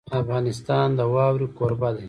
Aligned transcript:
افغانستان 0.21 0.87
د 0.97 0.99
واوره 1.13 1.47
کوربه 1.57 1.89
دی. 1.93 1.99